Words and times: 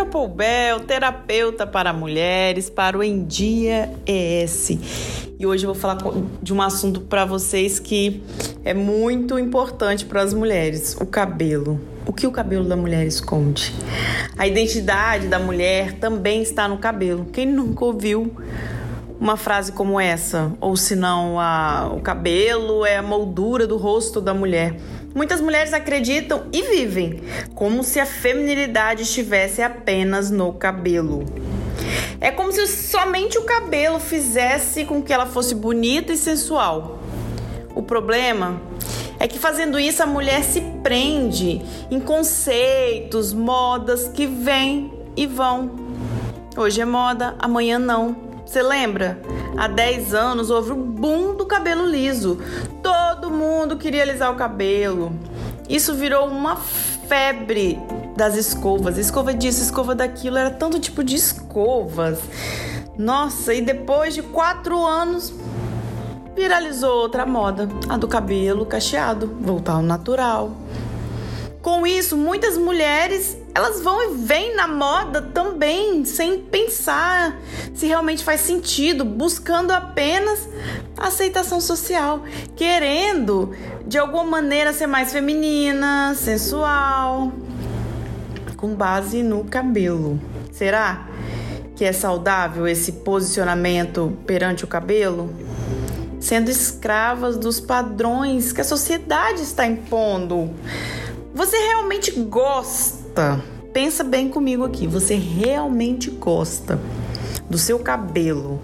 é 0.00 0.04
Paul 0.04 0.28
Bell, 0.28 0.80
terapeuta 0.80 1.66
para 1.66 1.92
mulheres, 1.92 2.68
para 2.68 2.98
o 2.98 3.02
Em 3.02 3.24
Dia 3.24 3.90
ES. 4.06 4.70
E 5.38 5.46
hoje 5.46 5.64
eu 5.64 5.72
vou 5.72 5.80
falar 5.80 5.98
de 6.42 6.52
um 6.52 6.60
assunto 6.60 7.00
para 7.00 7.24
vocês 7.24 7.78
que 7.78 8.22
é 8.62 8.74
muito 8.74 9.38
importante 9.38 10.04
para 10.04 10.20
as 10.20 10.34
mulheres: 10.34 10.96
o 11.00 11.06
cabelo. 11.06 11.80
O 12.06 12.12
que 12.12 12.26
o 12.26 12.30
cabelo 12.30 12.64
da 12.64 12.76
mulher 12.76 13.06
esconde? 13.06 13.72
A 14.36 14.46
identidade 14.46 15.28
da 15.28 15.38
mulher 15.38 15.94
também 15.94 16.42
está 16.42 16.68
no 16.68 16.78
cabelo. 16.78 17.26
Quem 17.32 17.46
nunca 17.46 17.84
ouviu 17.84 18.36
uma 19.18 19.36
frase 19.36 19.72
como 19.72 19.98
essa? 19.98 20.52
Ou 20.60 20.76
se 20.76 20.94
não, 20.94 21.36
o 21.96 22.00
cabelo 22.00 22.84
é 22.84 22.96
a 22.96 23.02
moldura 23.02 23.66
do 23.66 23.76
rosto 23.76 24.20
da 24.20 24.34
mulher. 24.34 24.76
Muitas 25.16 25.40
mulheres 25.40 25.72
acreditam 25.72 26.44
e 26.52 26.60
vivem 26.60 27.22
como 27.54 27.82
se 27.82 27.98
a 27.98 28.04
feminilidade 28.04 29.04
estivesse 29.04 29.62
apenas 29.62 30.30
no 30.30 30.52
cabelo. 30.52 31.24
É 32.20 32.30
como 32.30 32.52
se 32.52 32.66
somente 32.66 33.38
o 33.38 33.44
cabelo 33.44 33.98
fizesse 33.98 34.84
com 34.84 35.02
que 35.02 35.14
ela 35.14 35.24
fosse 35.24 35.54
bonita 35.54 36.12
e 36.12 36.18
sensual. 36.18 36.98
O 37.74 37.82
problema 37.82 38.60
é 39.18 39.26
que 39.26 39.38
fazendo 39.38 39.80
isso 39.80 40.02
a 40.02 40.06
mulher 40.06 40.44
se 40.44 40.60
prende 40.82 41.62
em 41.90 41.98
conceitos, 41.98 43.32
modas 43.32 44.08
que 44.08 44.26
vêm 44.26 44.92
e 45.16 45.26
vão. 45.26 45.76
Hoje 46.58 46.82
é 46.82 46.84
moda, 46.84 47.34
amanhã 47.38 47.78
não. 47.78 48.14
Você 48.44 48.62
lembra? 48.62 49.18
Há 49.56 49.66
10 49.66 50.12
anos 50.12 50.50
houve 50.50 50.72
o 50.72 50.76
boom 50.76 51.34
do 51.34 51.46
cabelo 51.46 51.86
liso. 51.86 52.38
Mundo 53.36 53.76
queria 53.76 54.02
alisar 54.02 54.32
o 54.32 54.36
cabelo. 54.36 55.12
Isso 55.68 55.94
virou 55.94 56.26
uma 56.26 56.56
febre 56.56 57.78
das 58.16 58.36
escovas. 58.36 58.98
Escova 58.98 59.34
disso, 59.34 59.62
escova 59.62 59.94
daquilo, 59.94 60.38
era 60.38 60.50
tanto 60.50 60.80
tipo 60.80 61.04
de 61.04 61.16
escovas. 61.16 62.18
Nossa, 62.96 63.52
e 63.52 63.60
depois 63.60 64.14
de 64.14 64.22
quatro 64.22 64.84
anos, 64.84 65.32
viralizou 66.34 66.94
outra 67.02 67.26
moda, 67.26 67.68
a 67.88 67.96
do 67.96 68.08
cabelo 68.08 68.64
cacheado, 68.64 69.36
voltar 69.40 69.74
ao 69.74 69.82
natural. 69.82 70.52
Com 71.60 71.86
isso, 71.86 72.16
muitas 72.16 72.56
mulheres 72.56 73.36
elas 73.56 73.80
vão 73.80 74.02
e 74.02 74.16
vêm 74.18 74.54
na 74.54 74.68
moda 74.68 75.22
também, 75.22 76.04
sem 76.04 76.38
pensar 76.38 77.40
se 77.74 77.86
realmente 77.86 78.22
faz 78.22 78.42
sentido, 78.42 79.02
buscando 79.02 79.70
apenas 79.70 80.46
aceitação 80.94 81.58
social, 81.58 82.22
querendo 82.54 83.56
de 83.86 83.96
alguma 83.96 84.24
maneira 84.24 84.74
ser 84.74 84.86
mais 84.86 85.10
feminina, 85.10 86.14
sensual, 86.14 87.32
com 88.58 88.74
base 88.74 89.22
no 89.22 89.42
cabelo. 89.44 90.20
Será 90.52 91.08
que 91.74 91.86
é 91.86 91.94
saudável 91.94 92.68
esse 92.68 92.92
posicionamento 92.92 94.18
perante 94.26 94.64
o 94.64 94.68
cabelo? 94.68 95.34
Sendo 96.20 96.50
escravas 96.50 97.38
dos 97.38 97.58
padrões 97.58 98.52
que 98.52 98.60
a 98.60 98.64
sociedade 98.64 99.40
está 99.40 99.66
impondo. 99.66 100.50
Você 101.34 101.56
realmente 101.56 102.10
gosta? 102.10 102.95
Pensa 103.72 104.04
bem 104.04 104.28
comigo 104.28 104.64
aqui. 104.64 104.86
Você 104.86 105.14
realmente 105.14 106.10
gosta 106.10 106.78
do 107.48 107.56
seu 107.56 107.78
cabelo 107.78 108.60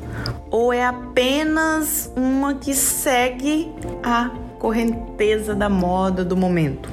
ou 0.51 0.73
é 0.73 0.85
apenas 0.85 2.11
uma 2.17 2.55
que 2.55 2.75
segue 2.75 3.73
a 4.03 4.31
correnteza 4.59 5.55
da 5.55 5.69
moda 5.69 6.25
do 6.25 6.37
momento? 6.37 6.89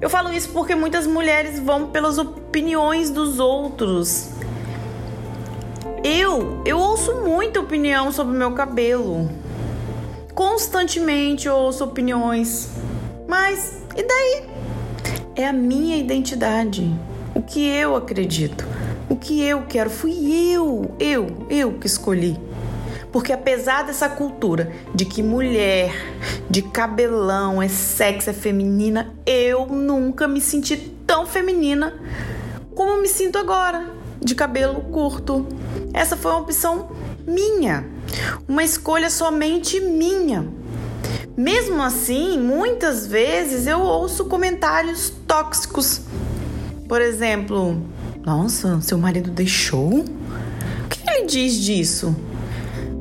Eu 0.00 0.08
falo 0.08 0.32
isso 0.32 0.50
porque 0.50 0.74
muitas 0.74 1.06
mulheres 1.06 1.58
vão 1.58 1.88
pelas 1.88 2.18
opiniões 2.18 3.10
dos 3.10 3.38
outros. 3.38 4.30
Eu, 6.04 6.62
eu 6.64 6.78
ouço 6.78 7.14
muita 7.16 7.60
opinião 7.60 8.12
sobre 8.12 8.36
meu 8.36 8.52
cabelo. 8.52 9.28
Constantemente 10.34 11.48
ouço 11.48 11.84
opiniões. 11.84 12.70
Mas 13.26 13.82
e 13.96 14.02
daí? 14.02 14.57
É 15.38 15.46
a 15.46 15.52
minha 15.52 15.96
identidade, 15.96 16.92
o 17.32 17.40
que 17.40 17.64
eu 17.64 17.94
acredito, 17.94 18.66
o 19.08 19.14
que 19.14 19.40
eu 19.40 19.62
quero. 19.68 19.88
Fui 19.88 20.12
eu, 20.52 20.90
eu, 20.98 21.46
eu 21.48 21.74
que 21.74 21.86
escolhi. 21.86 22.36
Porque 23.12 23.32
apesar 23.32 23.84
dessa 23.84 24.08
cultura 24.08 24.72
de 24.92 25.04
que 25.04 25.22
mulher 25.22 25.94
de 26.50 26.60
cabelão 26.60 27.62
é 27.62 27.68
sexy, 27.68 28.30
é 28.30 28.32
feminina, 28.32 29.14
eu 29.24 29.66
nunca 29.66 30.26
me 30.26 30.40
senti 30.40 30.76
tão 31.06 31.24
feminina 31.24 31.94
como 32.74 33.00
me 33.00 33.08
sinto 33.08 33.38
agora, 33.38 33.86
de 34.20 34.34
cabelo 34.34 34.80
curto. 34.90 35.46
Essa 35.94 36.16
foi 36.16 36.32
uma 36.32 36.40
opção 36.40 36.90
minha, 37.24 37.86
uma 38.48 38.64
escolha 38.64 39.08
somente 39.08 39.78
minha. 39.80 40.57
Mesmo 41.38 41.80
assim, 41.80 42.36
muitas 42.36 43.06
vezes 43.06 43.68
eu 43.68 43.78
ouço 43.78 44.24
comentários 44.24 45.12
tóxicos. 45.24 46.00
Por 46.88 47.00
exemplo, 47.00 47.80
nossa, 48.26 48.80
seu 48.80 48.98
marido 48.98 49.30
deixou? 49.30 50.00
O 50.00 50.88
que 50.88 50.98
ele 51.08 51.26
diz 51.26 51.54
disso? 51.54 52.16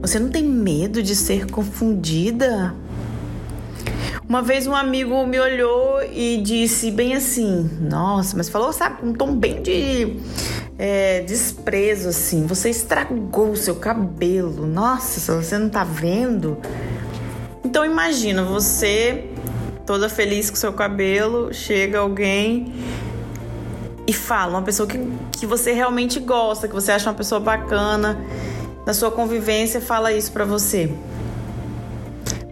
Você 0.01 0.19
não 0.19 0.29
tem 0.29 0.43
medo 0.43 1.01
de 1.01 1.15
ser 1.15 1.49
confundida? 1.49 2.75
Uma 4.29 4.43
vez 4.43 4.67
um 4.67 4.75
amigo 4.75 5.25
me 5.25 5.39
olhou 5.39 6.03
e 6.03 6.37
disse 6.37 6.91
bem 6.91 7.15
assim: 7.15 7.67
Nossa, 7.81 8.37
mas 8.37 8.49
falou, 8.49 8.71
sabe, 8.71 8.97
com 8.97 9.07
um 9.07 9.13
tom 9.13 9.35
bem 9.35 9.63
de 9.63 10.15
é, 10.77 11.21
desprezo 11.21 12.09
assim. 12.09 12.45
Você 12.45 12.69
estragou 12.69 13.49
o 13.49 13.57
seu 13.57 13.77
cabelo. 13.77 14.67
Nossa, 14.67 15.41
você 15.41 15.57
não 15.57 15.69
tá 15.69 15.83
vendo? 15.83 16.55
Então 17.67 17.83
imagina 17.83 18.45
você 18.45 19.25
toda 19.85 20.07
feliz 20.07 20.49
com 20.49 20.55
seu 20.55 20.71
cabelo, 20.71 21.53
chega 21.53 21.99
alguém 21.99 22.73
e 24.07 24.13
fala, 24.13 24.53
uma 24.53 24.61
pessoa 24.61 24.87
que, 24.87 24.97
que 25.33 25.45
você 25.45 25.73
realmente 25.73 26.17
gosta, 26.17 26.65
que 26.65 26.73
você 26.73 26.93
acha 26.93 27.09
uma 27.09 27.15
pessoa 27.15 27.41
bacana, 27.41 28.25
da 28.85 28.93
sua 28.93 29.11
convivência, 29.11 29.81
fala 29.81 30.13
isso 30.13 30.31
para 30.31 30.45
você. 30.45 30.89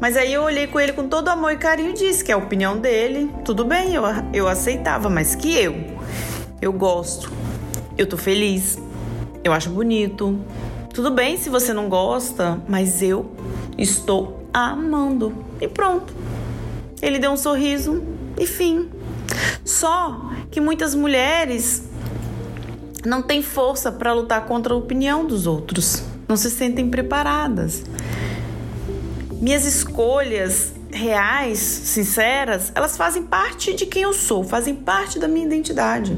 Mas 0.02 0.18
aí 0.18 0.34
eu 0.34 0.44
olhei 0.44 0.68
com 0.68 0.81
ele 0.81 0.92
com 0.92 1.08
todo 1.08 1.30
amor 1.30 1.53
e 1.53 1.58
carinho 1.58 1.92
e 1.92 1.94
disse 1.94 2.22
que 2.22 2.30
é 2.30 2.36
a 2.36 2.38
opinião 2.38 2.78
dele, 2.78 3.32
tudo 3.46 3.64
bem, 3.64 3.94
eu, 3.94 4.03
eu 4.34 4.50
aceitava, 4.50 5.09
mas 5.09 5.34
que 5.34 5.58
eu, 5.58 5.76
eu 6.62 6.74
gosto, 6.74 7.32
eu 7.97 8.06
tô 8.06 8.18
feliz, 8.18 8.78
eu 9.46 9.53
acho 9.53 9.70
bonito. 9.70 10.38
Tudo 10.94 11.09
bem 11.09 11.38
se 11.38 11.50
você 11.50 11.72
não 11.72 11.88
gosta, 11.88 12.59
mas 12.68 13.02
eu 13.02 13.32
estou 13.78 14.45
amando. 14.64 15.34
E 15.60 15.68
pronto. 15.68 16.14
Ele 17.02 17.20
deu 17.20 17.32
um 17.32 17.38
sorriso 17.38 18.02
e 18.40 18.46
fim. 18.48 18.90
Só 19.64 20.32
que 20.50 20.62
muitas 20.62 20.96
mulheres 20.96 21.84
não 23.06 23.22
têm 23.22 23.42
força 23.42 23.92
para 23.92 24.14
lutar 24.14 24.46
contra 24.46 24.74
a 24.74 24.78
opinião 24.78 25.26
dos 25.26 25.46
outros, 25.46 26.04
não 26.28 26.36
se 26.36 26.50
sentem 26.50 26.90
preparadas. 26.90 27.84
Minhas 29.34 29.66
escolhas 29.66 30.74
reais, 30.92 31.60
sinceras, 31.60 32.72
elas 32.74 32.96
fazem 32.96 33.24
parte 33.24 33.74
de 33.74 33.86
quem 33.86 34.04
eu 34.04 34.14
sou, 34.14 34.44
fazem 34.44 34.74
parte 34.74 35.20
da 35.20 35.28
minha 35.28 35.46
identidade. 35.46 36.18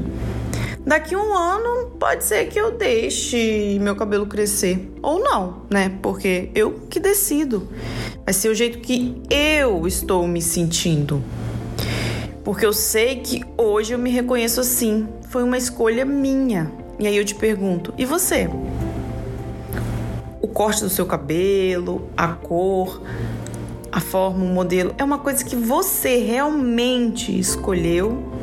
Daqui 0.88 1.14
um 1.14 1.36
ano 1.36 1.90
pode 2.00 2.24
ser 2.24 2.46
que 2.46 2.58
eu 2.58 2.70
deixe 2.70 3.78
meu 3.78 3.94
cabelo 3.94 4.24
crescer 4.24 4.90
ou 5.02 5.20
não, 5.20 5.64
né? 5.68 5.98
Porque 6.00 6.48
eu 6.54 6.80
que 6.88 6.98
decido. 6.98 7.68
Vai 8.24 8.32
ser 8.32 8.48
o 8.48 8.54
jeito 8.54 8.78
que 8.78 9.20
eu 9.28 9.86
estou 9.86 10.26
me 10.26 10.40
sentindo. 10.40 11.22
Porque 12.42 12.64
eu 12.64 12.72
sei 12.72 13.16
que 13.16 13.44
hoje 13.58 13.92
eu 13.92 13.98
me 13.98 14.08
reconheço 14.08 14.62
assim. 14.62 15.06
Foi 15.28 15.42
uma 15.42 15.58
escolha 15.58 16.06
minha. 16.06 16.72
E 16.98 17.06
aí 17.06 17.18
eu 17.18 17.24
te 17.24 17.34
pergunto: 17.34 17.92
e 17.98 18.06
você? 18.06 18.48
O 20.40 20.48
corte 20.48 20.80
do 20.80 20.88
seu 20.88 21.04
cabelo, 21.04 22.08
a 22.16 22.28
cor, 22.28 23.02
a 23.92 24.00
forma, 24.00 24.42
o 24.42 24.48
modelo 24.48 24.94
é 24.96 25.04
uma 25.04 25.18
coisa 25.18 25.44
que 25.44 25.54
você 25.54 26.16
realmente 26.16 27.38
escolheu 27.38 28.37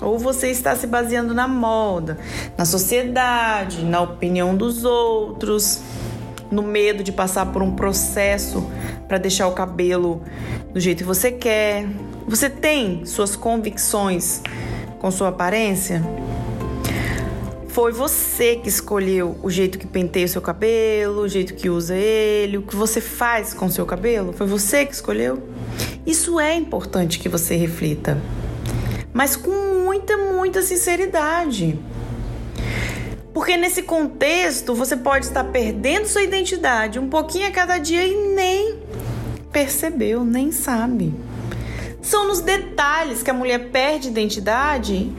ou 0.00 0.18
você 0.18 0.50
está 0.50 0.74
se 0.76 0.86
baseando 0.86 1.32
na 1.32 1.48
moda, 1.48 2.18
na 2.56 2.64
sociedade, 2.64 3.84
na 3.84 4.00
opinião 4.00 4.56
dos 4.56 4.84
outros, 4.84 5.80
no 6.50 6.62
medo 6.62 7.02
de 7.02 7.12
passar 7.12 7.46
por 7.46 7.62
um 7.62 7.74
processo 7.74 8.66
para 9.08 9.18
deixar 9.18 9.48
o 9.48 9.52
cabelo 9.52 10.22
do 10.72 10.80
jeito 10.80 10.98
que 10.98 11.04
você 11.04 11.32
quer? 11.32 11.86
Você 12.26 12.50
tem 12.50 13.04
suas 13.04 13.36
convicções 13.36 14.42
com 14.98 15.10
sua 15.10 15.28
aparência? 15.28 16.02
Foi 17.68 17.92
você 17.92 18.56
que 18.56 18.70
escolheu 18.70 19.36
o 19.42 19.50
jeito 19.50 19.78
que 19.78 19.86
penteia 19.86 20.24
o 20.24 20.28
seu 20.28 20.40
cabelo, 20.40 21.22
o 21.22 21.28
jeito 21.28 21.52
que 21.54 21.68
usa 21.68 21.94
ele, 21.94 22.56
o 22.56 22.62
que 22.62 22.74
você 22.74 23.02
faz 23.02 23.52
com 23.52 23.66
o 23.66 23.70
seu 23.70 23.84
cabelo? 23.84 24.32
Foi 24.32 24.46
você 24.46 24.86
que 24.86 24.94
escolheu? 24.94 25.42
Isso 26.06 26.40
é 26.40 26.54
importante 26.54 27.18
que 27.18 27.28
você 27.28 27.54
reflita, 27.54 28.16
mas 29.12 29.36
com 29.36 29.75
muita, 29.96 30.16
muita 30.16 30.62
sinceridade. 30.62 31.78
Porque 33.32 33.56
nesse 33.56 33.82
contexto 33.82 34.74
você 34.74 34.96
pode 34.96 35.26
estar 35.26 35.44
perdendo 35.44 36.06
sua 36.06 36.22
identidade 36.22 36.98
um 36.98 37.08
pouquinho 37.08 37.48
a 37.48 37.50
cada 37.50 37.78
dia 37.78 38.06
e 38.06 38.34
nem 38.34 38.78
percebeu, 39.50 40.24
nem 40.24 40.52
sabe. 40.52 41.14
São 42.02 42.28
nos 42.28 42.40
detalhes 42.40 43.22
que 43.22 43.30
a 43.30 43.34
mulher 43.34 43.70
perde 43.70 44.08
identidade 44.08 45.12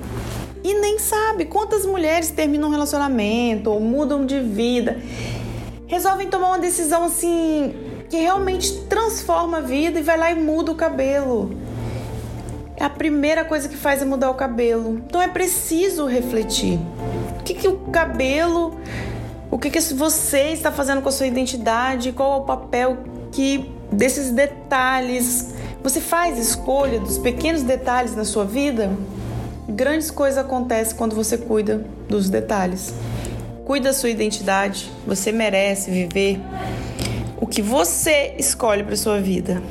e 0.64 0.74
nem 0.76 1.00
sabe. 1.00 1.46
Quantas 1.46 1.86
mulheres 1.86 2.30
terminam 2.30 2.70
um 2.70 2.72
relacionamento 2.72 3.70
ou 3.70 3.80
mudam 3.80 4.26
de 4.26 4.40
vida, 4.40 5.00
resolvem 5.86 6.28
tomar 6.28 6.50
uma 6.50 6.60
decisão 6.60 7.04
assim 7.04 7.76
que 8.10 8.18
realmente 8.18 8.84
transforma 8.84 9.58
a 9.58 9.62
vida 9.62 10.00
e 10.00 10.04
vai 10.04 10.18
lá 10.18 10.32
e 10.32 10.36
muda 10.36 10.72
o 10.72 10.76
cabelo. 10.76 11.67
É 12.80 12.86
a 12.86 12.90
primeira 12.90 13.44
coisa 13.44 13.68
que 13.68 13.76
faz 13.76 14.02
é 14.02 14.06
mudar 14.06 14.30
o 14.30 14.36
cabelo. 14.36 15.02
Então 15.08 15.20
é 15.22 15.28
preciso 15.28 16.06
refletir. 16.06 16.80
O 17.40 17.44
que, 17.44 17.56
que 17.56 17.68
o 17.68 17.78
cabelo, 17.92 18.80
o 19.50 19.58
que, 19.58 19.72
que 19.72 19.80
você 19.80 20.52
está 20.52 20.72
fazendo 20.72 21.02
com 21.02 21.10
a 21.10 21.12
sua 21.12 21.26
identidade, 21.26 22.12
qual 22.12 22.34
é 22.34 22.42
o 22.44 22.46
papel 22.46 22.98
que 23.32 23.72
desses 23.92 24.32
detalhes. 24.32 25.54
Você 25.84 26.02
faz 26.02 26.38
escolha 26.38 27.00
dos 27.00 27.18
pequenos 27.18 27.64
detalhes 27.64 28.16
na 28.16 28.26
sua 28.26 28.46
vida? 28.46 28.92
Grandes 29.68 30.12
coisas 30.12 30.38
acontecem 30.38 30.96
quando 30.96 31.16
você 31.16 31.38
cuida 31.38 31.86
dos 32.08 32.30
detalhes. 32.30 32.94
Cuida 33.66 33.90
da 33.90 33.94
sua 33.94 34.10
identidade. 34.10 34.92
Você 35.06 35.32
merece 35.32 35.92
viver 35.92 36.40
o 37.40 37.48
que 37.48 37.62
você 37.62 38.36
escolhe 38.38 38.84
para 38.84 38.96
sua 38.96 39.20
vida. 39.20 39.62